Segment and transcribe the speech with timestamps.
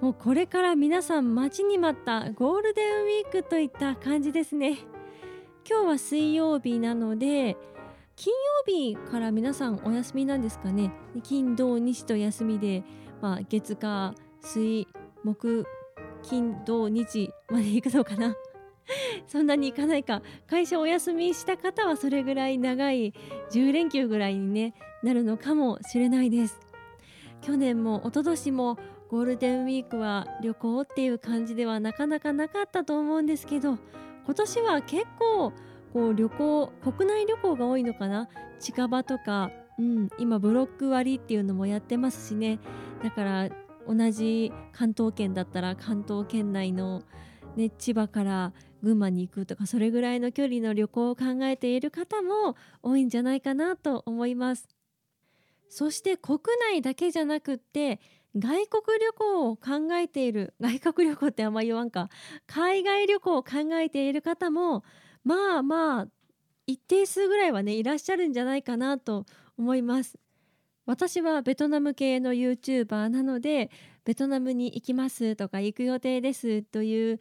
[0.00, 4.78] もうこれから皆さん待ちに待ったゴールデンウィークといった感じですね。
[5.68, 7.56] 今日は水曜日なので
[8.16, 8.32] 金
[8.66, 10.92] 曜日から皆さんお休みなんですかね。
[11.22, 12.84] 金土日と休みで、
[13.20, 14.86] まあ、月火水
[15.24, 15.66] 木
[16.22, 18.36] 金土日まで行くのかな。
[19.26, 20.22] そんなに行かないか。
[20.46, 23.14] 会社お休みした方はそれぐらい長い
[23.50, 26.60] 10連休ぐらいに、ね、なるのかもしれないです。
[27.40, 28.78] 去年も一昨年も
[29.14, 33.78] ゴールデンウィークは旅行っていう感じではなかなかなかったと思うんですけど
[34.24, 35.52] 今年は結構
[35.92, 38.28] こう旅行国内旅行が多いのかな？
[38.58, 42.58] 近場とか、うん、今ブロック割っていうのもやってますしね
[43.04, 43.48] だから
[43.86, 47.00] 同じ関東圏だったら関東圏内の、
[47.54, 54.66] ね、千葉から群馬に行くとかそれぐらいの距離の旅行を考えている方も多いんじゃないかなと思います。
[55.68, 56.38] そして国
[56.72, 57.98] 内だけじゃなくって
[58.36, 62.08] 外国旅行を考えている 外国旅行ってあんま言わんか。
[62.46, 64.84] 海外旅行を考えている方も
[65.22, 66.08] まあまあ
[66.66, 69.26] 一定数ぐらいはねいらっしゃるんじゃないかなと
[69.56, 70.18] 思います。
[70.86, 73.70] 私はベトナム系の YouTuber なので
[74.04, 77.20] ベトナムに行きますとか行く予定ですという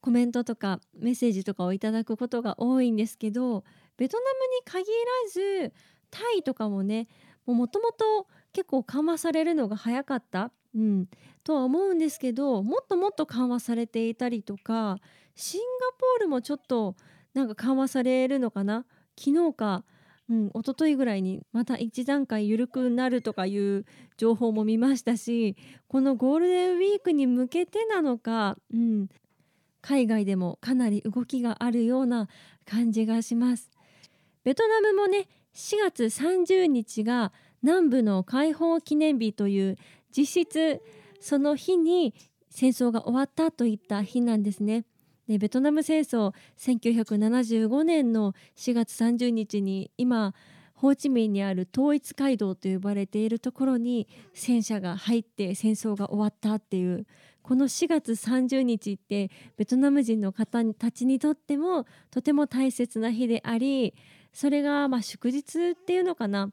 [0.00, 3.64] コメントとかメッセージとかをいただくことが多いんですけど
[3.96, 4.84] ベトナムに限
[5.24, 5.72] らず
[6.10, 7.08] タイとかもね
[7.46, 11.06] もともと結構緩和されるのが早かった、うん、
[11.44, 14.98] とは思うんですけどもっともっと緩和されていたりとか
[15.34, 16.96] シンガポールもちょっと
[17.34, 18.84] なんか緩和されるのかな？
[19.18, 19.84] 昨日か、
[20.28, 23.84] うん、一昨日ぐらいにまた一段階緩くなるとかいう
[24.16, 25.56] 情報も見ましたし
[25.88, 29.08] このゴールデンウィークに向けてなのか、うん、
[29.80, 32.28] 海外でもかなり動きがあるような
[32.64, 33.70] 感じがします。
[34.42, 37.32] ベトナムもね4月30日が
[37.62, 39.78] 南部の解放記念日という
[40.16, 40.82] 実質
[41.20, 42.14] その日に
[42.48, 44.84] 戦争が終わったといった日なんですね。
[45.28, 50.34] でベトナム戦争1975年の4月30日に今
[50.74, 57.06] ホーチミンにある統一街道と呼ばれているところに戦車が入って戦争が終わったっていう
[57.42, 63.94] この4月30日ってベトナム人の方たちにとってもとても大切な日であり
[64.32, 66.50] それがま祝日っていうのかな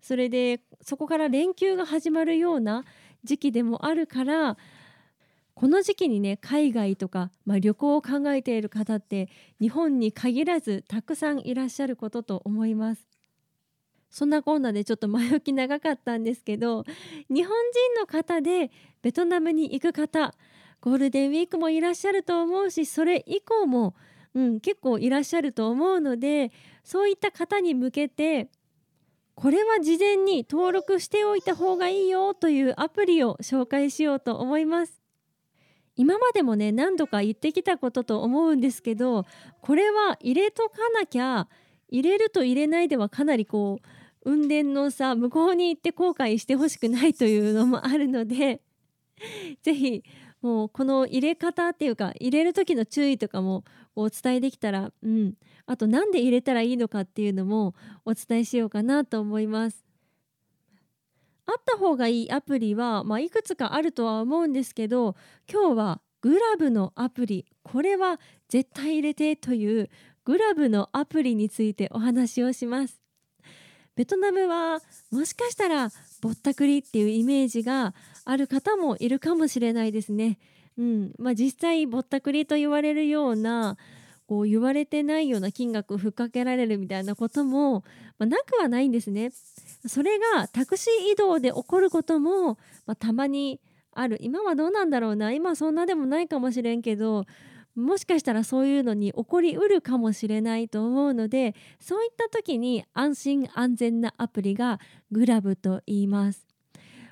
[0.00, 2.84] それでそこから連休が始まるような
[3.24, 4.56] 時期でもあるから
[5.54, 9.28] この時期にね海外とか、まあ、旅行を考えている方って
[9.60, 13.17] 日本に限らずたくさんいらっしゃることと思います。
[14.10, 16.84] そんなこんなでちょっと前置き長かったんですけど
[17.28, 17.56] 日本
[17.94, 18.70] 人の方で
[19.02, 20.34] ベトナムに行く方
[20.80, 23.94] ゴールデンウィークもいらっしゃると思うしそれ以降も、
[24.34, 26.52] うん、結構いらっしゃると思うので
[26.84, 28.48] そういった方に向けて
[29.34, 35.00] これは事前に登録しておいた方がいいよというアプリを紹介しようと思います。
[35.94, 39.26] 今までもね何度か言ってきたことと思うんですけど
[39.60, 41.48] これは入れとかなきゃ
[41.88, 43.97] 入れると入れないではかなりこう
[44.28, 48.60] 運転のさ向こうに行って後悔してほしくないというのもあるので
[49.64, 50.04] 是非
[50.42, 53.64] もうこの入れ方っていうか入れる時の注意とかも
[53.96, 55.34] お伝えできたら、うん、
[55.64, 57.74] あと何で入れたらいいのかっていうのも
[58.04, 59.82] お伝えしようかなと思います。
[61.46, 65.16] あった方がいいアプリは、まあ、いくつかあるとは思うんですけど
[65.50, 69.88] 今日はグラブのアプリこれは絶対入れてという
[70.26, 73.07] グラブのアプリについてお話をします。
[73.98, 74.78] ベトナムは
[75.10, 75.90] もしかしたら
[76.22, 77.94] ぼったくりっていうイメージが
[78.24, 80.38] ある方もいるかもしれないですね。
[80.78, 83.76] うんまあ、実際ぼったくりと言われるような
[84.28, 87.82] こう言われてないような金額をふっかけられるみたいなことも、
[88.20, 89.32] ま、なくはないんですね。
[89.84, 92.54] それがタクシー移動で起こることも、
[92.86, 93.60] まあ、たまに
[93.90, 97.24] ある今はどうなんだろうな今はそんなでもないかもしれんけど
[97.78, 104.80] もしかしたらそういうのに起こりうるかもしれないと思うのでそういった時に安心安全なアプリが
[105.12, 106.46] グラブと言います。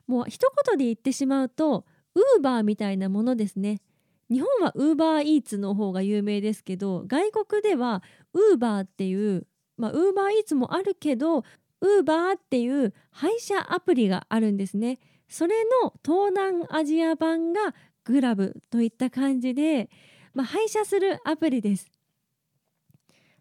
[0.07, 1.85] もう一言で言ってしまうと
[2.15, 3.81] ウーバーみたいなものですね。
[4.29, 8.03] 日本はウーバーイーツの方が有名ですけど外国では
[8.33, 9.47] ウーバーっていう
[9.77, 14.99] まあウーバーイーツもあるけどウーバーっていう配車アプリがあるんですね。
[15.29, 17.75] それの東南アジア版が
[18.05, 19.91] グラブといった感じで、
[20.37, 21.91] まあ、配車するアプリです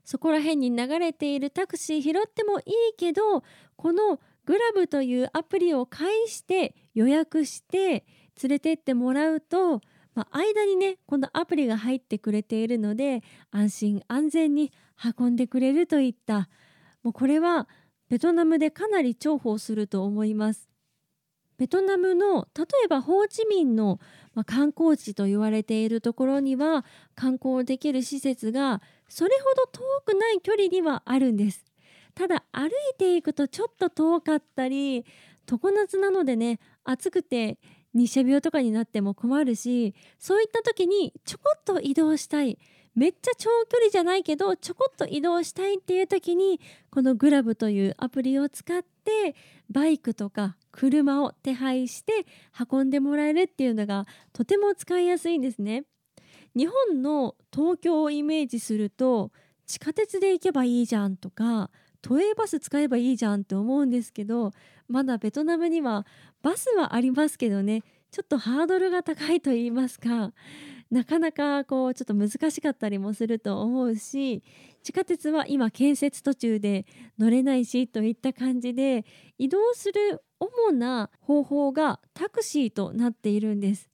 [0.05, 3.43] そこら辺に流れているタクシー拾ってもいいけど
[3.75, 8.05] このグラブというアプリを介して予約して
[8.41, 9.81] 連れてってもらうと、
[10.13, 14.71] まあ、間にねこのアプリが入ってくれているので安心安全に
[15.19, 16.47] 運んでくれるといった
[17.03, 17.67] もうこれは
[18.07, 20.69] ベトナムでかなり重宝すると思います。
[21.57, 23.99] ベトナムの例えばホーチミンの、
[24.35, 26.85] まあ、観光地と言われているところには
[27.15, 31.65] 観光できる施設がそれほど遠くない距離にはあるんです。
[32.13, 35.05] ただ歩いていくとちょっと遠かったり
[35.45, 37.57] 常夏なのでね暑くて
[37.93, 42.57] 日射病とかになっても困るしそういった時にちょこっと移動したい
[42.95, 49.35] めっちゃ長距離じゃないけどちょこっと移動したいっていう時にこのグラブというアプリを使って
[49.69, 52.25] バイクとか車を手配して
[52.71, 55.85] 運んでもらえるっていうのがとても使いやすいんですね。
[56.55, 59.31] 日本の東京をイメージすると
[59.65, 61.69] 地下鉄で行けばいいじゃんとか
[62.01, 64.51] 都営バス使えばいいじゃんって思うんですけど
[64.87, 66.05] まだベトナムには
[66.41, 70.31] バスはありますけどねちょっとハードルが高いと言いますか
[70.91, 74.43] なかなかこうちょっと難しかったりもすると思うし
[74.83, 76.85] 地下鉄は今建設途中で
[77.17, 79.03] 乗れないしといった感じで
[79.37, 83.89] 移動する主な方法がタクシーとなっているんです。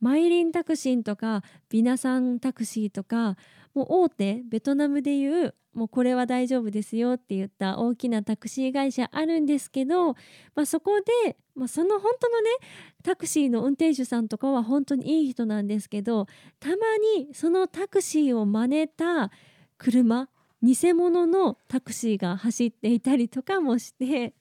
[0.00, 3.36] マイリンタクシーとかビナサンタクシーとか
[3.74, 10.14] もう大手ベトナムでいうもうこれは大丈夫ですよって言った大きなタクシー会社あるんですけど、
[10.54, 12.50] まあ、そこで、まあ、その本当のね
[13.04, 16.26] タクシーの運転手さんとかは本当にいい人なんですけど
[16.58, 16.74] たま
[17.16, 19.30] にそのタクシーを真似た
[19.78, 20.28] 車
[20.62, 24.34] 偽物のタクシーが走っていたりとかもして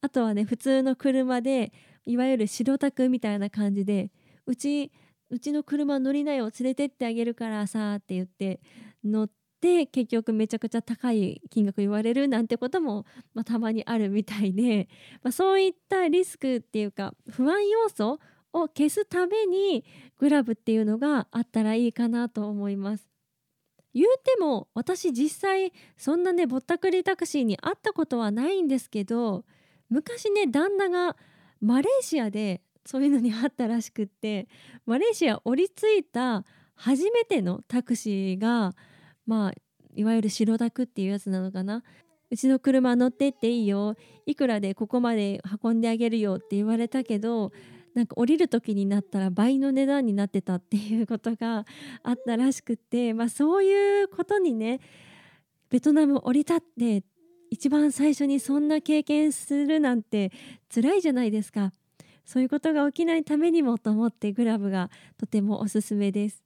[0.00, 1.72] あとはね普通の車で
[2.06, 4.10] いわゆる白タクみたいな感じで
[4.46, 4.92] うち
[5.30, 8.60] うちの車乗りなよ連れてってあげるからさって言って
[9.04, 14.88] 乗って結局めちゃくちゃ高い金額言われるなんてことも、まあ、たまにあるみたいで、
[15.22, 18.18] まあ、そういったリスクっていうか不安要素
[18.52, 19.84] を消すために
[20.18, 23.08] グラブっていうのがあったらいいかなと思います。
[23.94, 29.44] 言うても私実際そんなねぼったくりタクシーに会ったことはないんですけど
[29.88, 31.16] 昔ね旦那が
[31.60, 34.48] マレーシアでそういうのにあったらしくって
[34.84, 36.44] マレーシア降り着いた
[36.74, 38.72] 初めてのタクシーが
[39.28, 39.52] まあ
[39.94, 41.84] いわゆる白タクっていうやつなのかな
[42.32, 43.94] うちの車乗ってっていいよ
[44.26, 47.52] いくらでここまで運んであげるよって言われたけど
[47.94, 51.66] なんか降りる時になったら倍の値段になってたっていうことが
[52.02, 54.80] あったらしくて、まあ、そういうことにね
[55.70, 57.04] ベトナム降り立って
[57.50, 60.32] 一番最初にそんな経験するなんて
[60.74, 61.72] 辛いじゃないですか。
[62.30, 64.88] そういうことが起きないためにもと思ってグラブが
[65.18, 66.44] とてもおすすめです。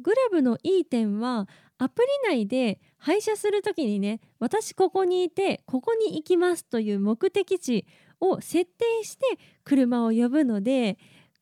[0.00, 1.48] グラブのいい点は
[1.78, 7.86] アプリ内で配車する時にね私ここにいてここに行きますという目的地
[8.20, 9.24] を設定して
[9.64, 10.96] 車を呼ぶので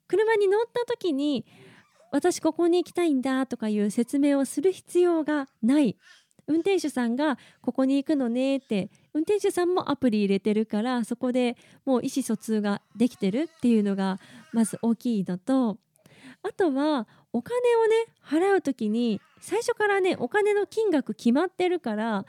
[0.09, 1.45] 車に乗った時に
[2.13, 5.99] 私ここに行きたいんだとかいう説明をする必要がない
[6.51, 11.57] 運転手さんがここに行くのねって運転手さんもアプリ入れてるからそこで
[11.87, 14.19] もう意思疎通ができてるっていうのが
[14.53, 15.79] まず大きいのと
[16.43, 22.27] あとはお金をね払う時に最初からねお金の金額決まってるから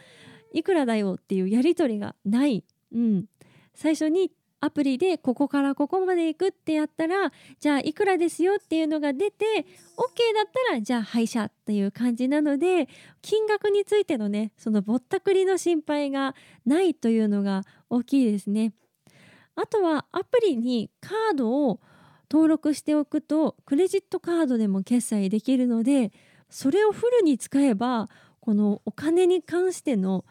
[0.53, 3.25] いくらだよっていうやり取りがない、うん、
[3.73, 4.31] 最初に
[4.61, 9.63] アプリでここからここまで行くってやったらじゃあいくらですよっていうのが出て OK
[10.35, 12.87] だったらじゃあ配車っていう感じなので
[13.23, 18.73] 金額についてのねそのぼったくりの心配がないというのが大きいですね。
[19.55, 21.81] あとはアプリにカードを
[22.31, 26.13] 登録しておくとクレジットカードでも決済できるので
[26.49, 30.23] それをフルに使えばこのお金に関しての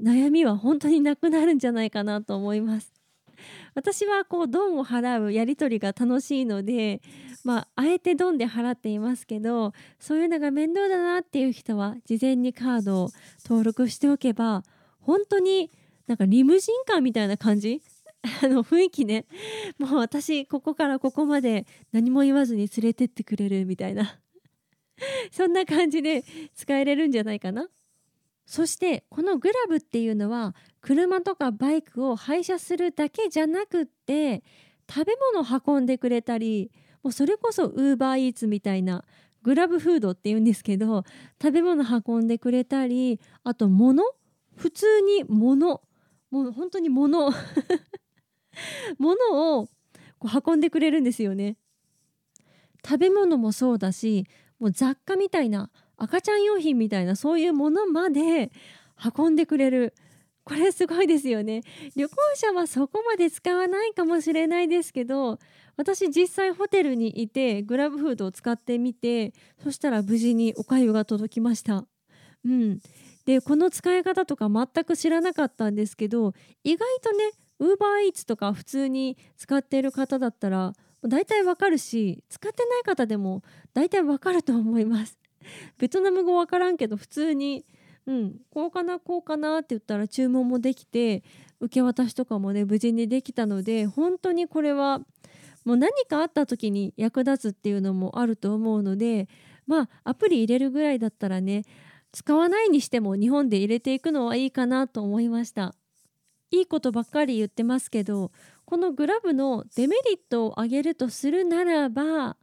[0.00, 3.01] 悩みは本当になくなるんじゃないかなと思います。
[3.74, 7.00] 私はこうドンを払うやり取りが楽しいので、
[7.44, 13.10] まあ、あえてドンで払っていますけどそういうのが面倒だなっていう人は事前にカードを
[13.44, 14.62] 登録しておけば
[15.00, 15.70] 本当に
[16.06, 17.82] なんかリムジンカーみたいな感じ？
[18.42, 19.26] あの雰囲気ね。
[19.78, 24.20] もう私ここからここまで何も言わずに連れてってくれるみたいな。
[25.32, 26.24] そんな感じで
[26.54, 27.68] 使えれるんじゃないかな。
[28.46, 34.42] そしてこのグラブっていうのは車とかバイクを配車するだけじゃなくって
[34.88, 36.70] 食べ物を運んでくれたり
[37.02, 39.04] もうそれこそウーバーイーツみたいな
[39.42, 41.04] グラブフードっていうんですけど
[41.40, 44.04] 食べ物運んでくれたりあと物
[44.56, 45.82] 普通に物
[46.30, 47.30] もう本当に物
[48.98, 49.66] 物を
[50.18, 51.56] こう運んでくれるんですよね。
[52.84, 54.26] 食べ物もそうだし
[54.58, 55.70] もう雑貨みたいな
[56.02, 58.50] 赤ちゃん用品みたいなそういうものまで
[59.16, 59.94] 運んでくれる。
[60.44, 61.62] これすごいですよね。
[61.94, 65.38] 旅行者はそこまで使わないかもしれないですけど
[65.76, 69.32] 私実際ホテルにいてグラブフードを使ってみて
[69.62, 71.84] そしたら無事におかゆが届きました。
[72.44, 72.80] うん。
[73.24, 76.32] でこの使い方とか全く知らなかったんですけど
[76.64, 77.30] 意外とね
[77.60, 80.72] ウーバーイーツとか普通に使っている方だったら
[81.04, 83.44] 大体わかるし使ってない方でも
[83.74, 85.21] 大体わかると思います。
[85.78, 87.64] ベトナム語わからんけど普通に
[88.06, 91.22] うんこうかなこうかなって言ったら注文もできて
[91.60, 95.00] 受け渡しとかもね無事にできたので本当にこれは
[95.64, 99.28] もう何かあった時に役立つっていうのもあると思うので
[99.66, 101.62] まあアプリ入れるぐらいだったらね
[102.10, 105.74] 使わないにしても日本で入れていくのはいいかなと思いました。
[106.50, 108.30] いいことばっかり言ってますけど
[108.66, 112.36] このグラブのデメリットを挙げるとするならば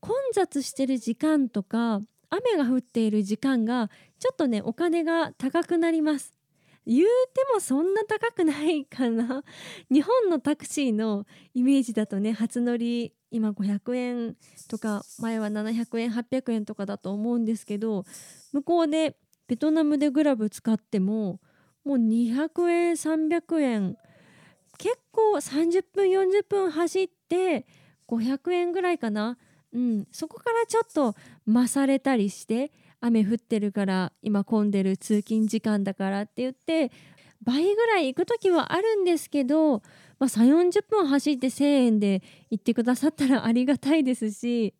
[0.00, 2.00] 混雑してる時間とか
[2.36, 6.32] 雨が降っている時間がちょっとねお金が高くなります。
[6.86, 9.42] 言うてもそんな高くないかな。
[9.90, 14.36] 日本のタクシーのイメージだとね初乗り今500円
[14.68, 18.04] とか前は700円800円とかだと思うんですけど
[18.52, 21.40] 向こうでベトナムでグラブ使っても
[21.84, 23.96] もう200円300円
[24.78, 27.66] 結構30分40分走って
[28.08, 29.38] 500円ぐらいかな、
[29.74, 31.14] うん、そこからちょっと
[31.46, 36.92] 増されたりして雨降ってるから今混んでる通勤時間だからって言って
[37.42, 39.82] 倍ぐらい行く時はあるんですけど、
[40.18, 44.74] まあ、3 4 0分走って1,000円で行ってくださったらありがたいですし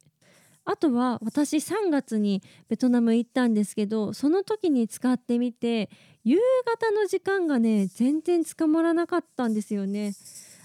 [0.65, 5.91] あとは私3月にベトナム行ったんですけどその時に使ってみて
[6.23, 10.15] 夕方の時間がね全然捕まらなかったんですよね。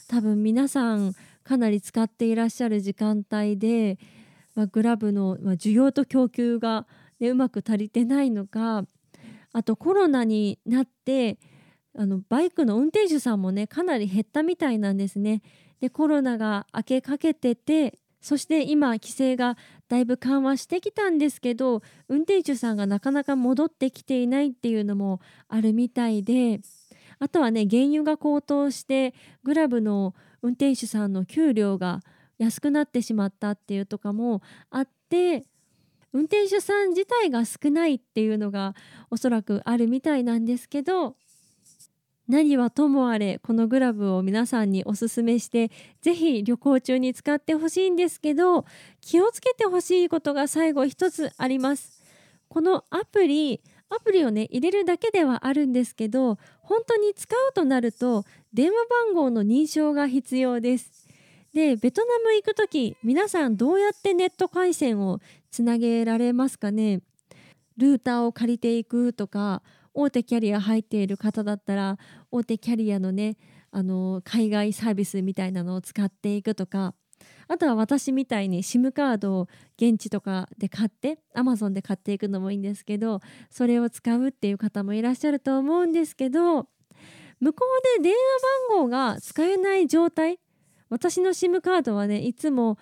[0.07, 3.97] 多分皆さんかなり使っていらっしゃる時間帯で、
[4.59, 6.85] まあ、グラブの、ま、需要と供給が、
[7.21, 8.83] ね、うまく足りてないのか
[9.53, 11.39] あとコロナになって
[11.97, 15.41] あのバイクの運転手さんもねかなり減ったみたいなんですね。
[15.79, 19.55] でコロナが明けかけててそして今規制が
[19.87, 26.59] だいぶ緩和してきたんですけど運転手さんがなかなか戻ってきていないっていうのもあるみたいで
[27.17, 29.13] あとはね原油が高騰して
[29.43, 32.01] グラブの運転手さんの給料が
[32.39, 34.41] 安くなってしまったっていうとかも
[34.71, 35.43] あって
[36.11, 38.73] 運転手さん自体が少ないっていうのが
[39.11, 41.15] おそらくあるみたいなんですけど
[42.27, 48.65] 何はともあれこのグラブを皆さんにおすすめして是非旅行中に使ってほしいんですけど
[49.01, 52.03] 気をつけてほしいことが最後一つあります。
[52.47, 61.08] このアプリアプリをね入れるだけではあるんですけど本当に使うとなると電話番号の認証が必要です。
[61.53, 67.01] でベトナム行く時皆さんどうやってネット回線をつなげられますかね？
[67.77, 69.63] ルーターを借りていくとか
[69.93, 71.97] 大手キャリア入っている方だったら
[72.29, 73.37] 大手キャリアのね
[73.71, 76.93] あの海外サービスみたいなのを使っていくとか
[77.47, 86.67] あとは私みたいに SIM カードを現地とかで買って Amazon で買っていくのもいいんですけどそれを使うっていう方もいらっしゃると思うんですけど
[87.39, 87.65] 向こ
[87.97, 88.17] うで電話
[88.69, 90.39] 番号が使えない状態
[90.89, 92.77] 私の SIM カードはねいつも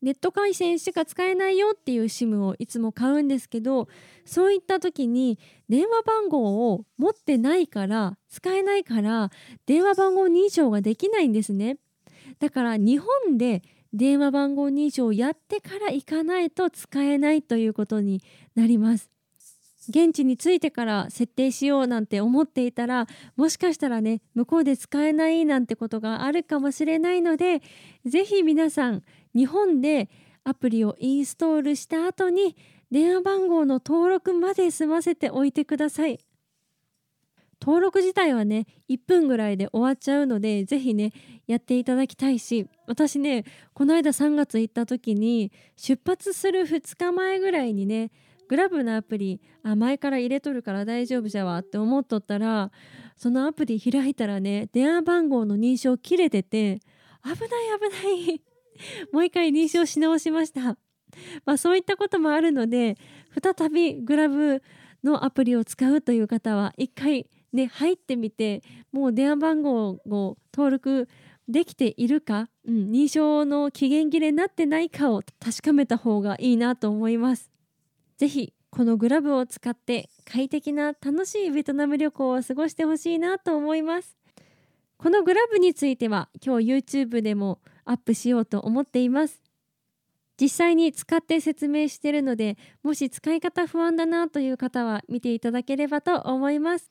[0.00, 3.88] ネット回線しか使えないよっていう SIM をいつも買うんですけど
[4.24, 5.38] そういった時に
[5.68, 9.30] 電話番号を持ってないから使えないから
[9.66, 11.78] 電話番号認証ができないんですね。
[12.38, 13.62] だから日本で
[13.92, 18.22] 電話番号認証をやってから行かないと使えないということに
[18.54, 19.10] なります。
[19.88, 27.62] 現地に着いてから設定しようなんて思っていたらもしかしたらね向こうで使えないなんてことがあるかもしれないので
[28.04, 29.02] 是非皆さん
[29.34, 30.10] 日本で
[30.44, 32.56] アプリをインストールした後に
[32.90, 36.18] 電話番号の登録まで済ませておいてください。
[37.60, 41.12] 登録自体はね1分ぐらいで終わっちゃうので是非ね
[41.48, 48.12] やっていただきたいし私ねこの間3月行った時に出発する2日前ぐらいにね
[48.48, 52.70] グラブのアプリあ前から入れとるから大丈夫じゃわって思っとったら
[53.16, 56.80] そのアプリ開いたらね電話番号の認証切れてて
[57.24, 58.42] 危ない危ない
[59.12, 60.78] もう一回認証し直しました。
[61.44, 62.96] まあ、そういったこともあるので
[63.42, 64.62] 再びグラブ
[65.02, 68.62] のアプリを使うという方は一回ね入ってみて
[68.92, 71.08] もう電話番号を登録
[71.48, 77.50] できているか、うん、認証の期限切れになってないかを確かめた方がいいなと思います。
[78.18, 84.18] ぜひこのグラブを使って快適な楽しいベトナム旅行を過ごしてほしいなと思います。
[84.98, 89.40] このグラブについては今日 YouTube でもアップしようと思っています
[90.40, 96.90] 実際に使って説明しているのでもし使い方不安だなという方は見ていただければと思います。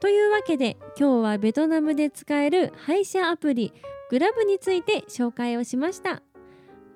[0.00, 3.72] というわけで今日はベトナムで使える配車アプリ
[4.10, 6.22] グラブについて紹介をしました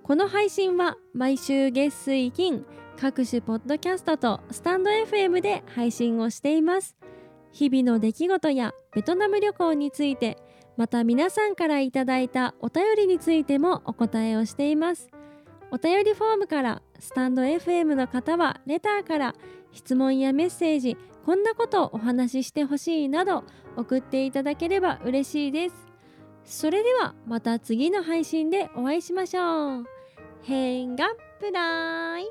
[0.06, 2.64] この配信は毎週月水金
[2.96, 6.94] 各種ポッドキャストとスタンド FM で配信をしています。
[7.50, 10.38] 日々の出来事やベトナム旅行について
[10.76, 15.08] また皆さんからいただいたお便りについてもお答えをしています。
[15.72, 19.34] お便りフォームからスタンド FM の方はレターから
[19.72, 23.42] 質問やメッセージこんなことをお話ししてほしいなど
[23.76, 25.74] 送っていただければ嬉しいです。
[26.44, 29.95] それではまた次の配信でお会いしましょう。
[30.46, 31.08] 変が
[31.40, 32.24] プライ